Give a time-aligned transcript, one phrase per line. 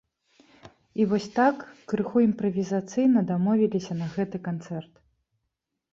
[1.01, 1.55] І вось так,
[1.93, 4.93] крыху імправізацыйна дамовіліся на гэты канцэрт.